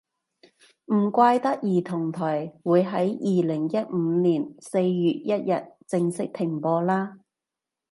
[0.91, 7.19] 唔怪得兒童台會喺二零一五年四月一日正式停播啦